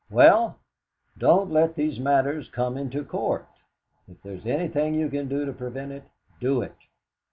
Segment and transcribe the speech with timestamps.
[0.09, 0.57] "Well;
[1.15, 3.47] don't let these matters come into court.
[4.07, 6.05] If there is anything you can do to prevent it,
[6.39, 6.73] do it.